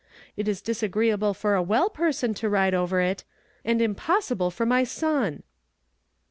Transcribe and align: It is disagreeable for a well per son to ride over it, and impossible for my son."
It 0.35 0.47
is 0.47 0.63
disagreeable 0.63 1.35
for 1.35 1.53
a 1.53 1.61
well 1.61 1.87
per 1.91 2.11
son 2.11 2.33
to 2.33 2.49
ride 2.49 2.73
over 2.73 3.01
it, 3.01 3.23
and 3.63 3.79
impossible 3.79 4.49
for 4.49 4.65
my 4.65 4.83
son." 4.83 5.43